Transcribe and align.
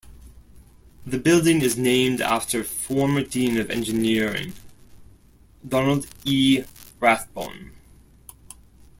The 1.05 1.19
building 1.19 1.61
is 1.61 1.77
named 1.77 2.21
after 2.21 2.63
former 2.63 3.21
dean 3.21 3.59
of 3.59 3.69
Engineering, 3.69 4.53
Donald 5.69 6.07
E. 6.25 6.63
Rathbone. 6.99 7.73